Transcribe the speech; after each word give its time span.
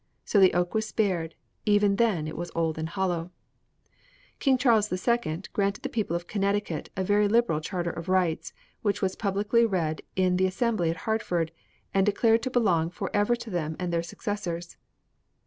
So 0.25 0.39
the 0.39 0.55
oak 0.55 0.73
was 0.73 0.87
spared; 0.87 1.35
even 1.63 1.97
then 1.97 2.27
it 2.27 2.35
was 2.35 2.49
old 2.55 2.79
and 2.79 2.89
hollow. 2.89 3.29
"King 4.39 4.57
Charles 4.57 4.91
II. 4.91 5.43
granted 5.53 5.83
the 5.83 5.89
people 5.93 6.15
of 6.15 6.25
Connecticut 6.25 6.89
a 6.97 7.03
very 7.03 7.27
liberal 7.27 7.61
charter 7.61 7.91
of 7.91 8.09
rights, 8.09 8.51
which 8.81 9.03
was 9.03 9.15
publicly 9.15 9.63
read 9.63 10.01
in 10.15 10.37
the 10.37 10.47
Assembly 10.47 10.89
at 10.89 10.97
Hartford 11.05 11.51
and 11.93 12.03
declared 12.03 12.41
to 12.41 12.49
belong 12.49 12.89
for 12.89 13.11
ever 13.13 13.35
to 13.35 13.51
them 13.51 13.75
and 13.77 13.93
their 13.93 14.01
successors. 14.01 14.75